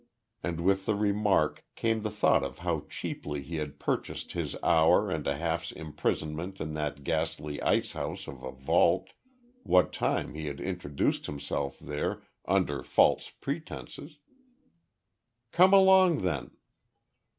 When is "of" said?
2.43-2.57, 8.27-8.41